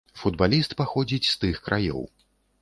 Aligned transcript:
Футбаліст 0.19 0.71
паходзіць 0.79 1.29
з 1.33 1.37
тых 1.45 1.61
краёў. 1.69 2.03